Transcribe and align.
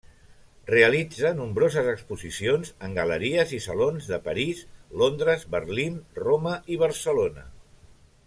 Realitza 0.69 1.29
nombroses 1.39 1.89
exposicions 1.91 2.71
en 2.87 2.97
galeries 3.01 3.53
i 3.57 3.61
salons 3.67 4.09
de 4.13 4.19
París, 4.29 4.63
Londres, 5.03 5.45
Berlín, 5.57 6.01
Roma 6.23 6.57
i 6.77 6.81
Barcelona. 6.87 7.47